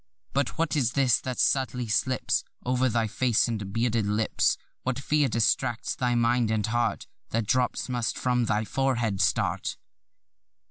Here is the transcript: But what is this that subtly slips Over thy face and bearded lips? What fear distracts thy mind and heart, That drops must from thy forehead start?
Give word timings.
But 0.33 0.57
what 0.57 0.75
is 0.75 0.93
this 0.93 1.19
that 1.19 1.37
subtly 1.37 1.87
slips 1.87 2.43
Over 2.65 2.89
thy 2.89 3.05
face 3.05 3.47
and 3.47 3.71
bearded 3.71 4.07
lips? 4.07 4.57
What 4.81 4.97
fear 4.97 5.27
distracts 5.29 5.93
thy 5.93 6.15
mind 6.15 6.49
and 6.49 6.65
heart, 6.65 7.05
That 7.29 7.45
drops 7.45 7.87
must 7.87 8.17
from 8.17 8.45
thy 8.45 8.65
forehead 8.65 9.21
start? 9.21 9.77